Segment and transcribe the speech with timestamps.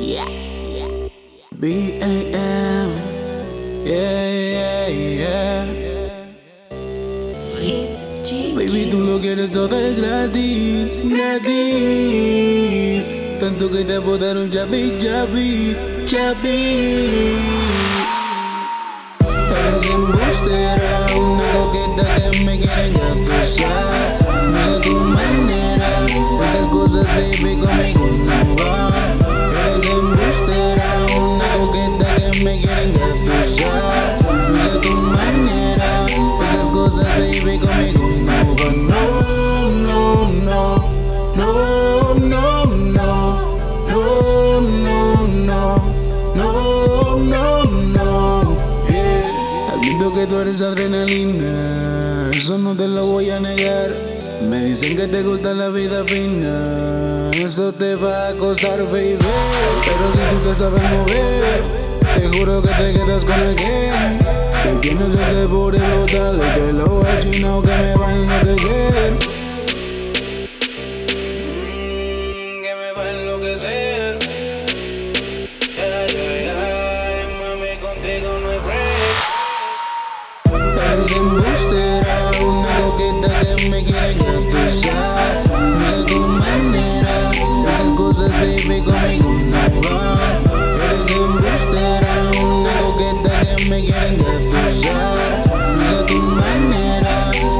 [0.00, 0.88] Yeah, yeah.
[1.60, 2.90] B-A-M.
[3.84, 6.26] Yeah, yeah, yeah.
[7.60, 8.56] It's J.
[8.56, 11.50] Baby, tú lo quieres todo es gratis, gratis.
[13.40, 15.76] Tanto que te botaron chapi, chapi,
[16.06, 17.36] chapi.
[19.52, 24.09] Eres embustera, una coqueta que me quiere engatusar.
[32.50, 34.18] me quieren abusar
[34.50, 40.84] Usa tu manera Esas cosas, baby, conmigo no van No, no, no
[41.36, 43.40] No, no, no
[43.88, 45.82] No, no, no
[46.34, 48.56] No, no, no.
[49.72, 53.90] Admito que tú eres adrenalina Eso no te lo voy a negar
[54.50, 57.00] Me dicen que te gusta la vida fina
[57.32, 61.89] eso te va a costar, baby Pero si tú te sabes mover
[62.20, 63.88] te juro que te quedas con el que
[64.62, 67.89] Te tienes ese por el total, te lo he no que me
[93.80, 94.16] me quieren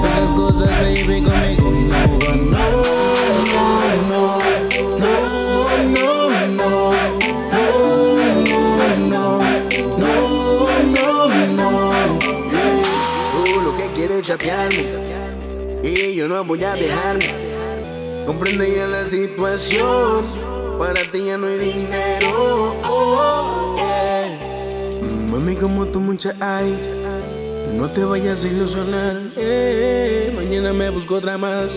[0.00, 1.70] Esas cosas, baby, conmigo.
[2.50, 2.68] No
[3.48, 3.76] No,
[4.08, 4.38] no,
[4.98, 5.12] no,
[5.88, 6.80] no, no,
[8.98, 9.38] no
[9.98, 10.08] No,
[10.94, 11.90] no, no, no,
[13.32, 13.86] Tú lo que
[15.82, 17.48] Y yo no voy a dejarme.
[18.26, 20.26] Comprende ya la situación,
[20.78, 22.76] para ti ya no hay dinero.
[22.84, 23.37] Oh,
[25.38, 26.74] Mami, como tú mucha hay,
[27.72, 29.20] no te vayas a ilusionar.
[29.36, 30.32] eh.
[30.34, 31.70] Mañana me busco otra más.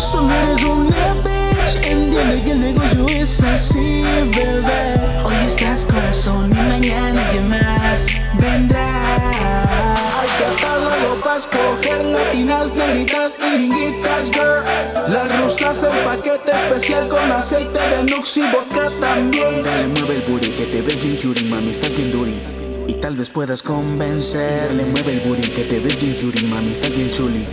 [0.00, 4.02] Solo eres una bitch Entiende que el negocio es así,
[4.34, 4.94] bebé
[5.24, 8.06] Hoy estás corazón y mañana que más
[8.38, 9.00] vendrá
[10.18, 15.12] Hay catálogo para escoger latinas, negritas y gringuitas, girl.
[15.12, 19.62] Las rusas en paquete especial con aceite de Nux y vodka también.
[19.62, 22.09] Dale, mueve el booty que te ves bien cutie, mami, estás bien
[23.20, 24.68] vez puedas convencer.
[24.68, 27.46] Dale, mueve el booty que te ves bien cutie, mami, estás bien chuli.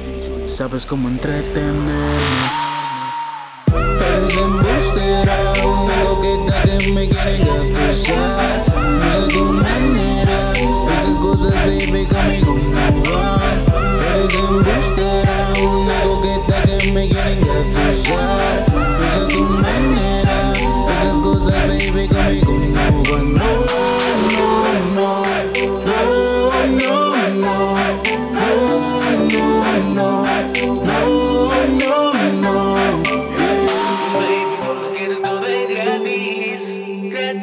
[0.45, 1.67] Sabes cómo entretenerme